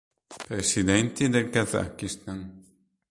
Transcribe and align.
Presidenti 0.45 1.29
del 1.29 1.51
Kazakistan 1.53 2.39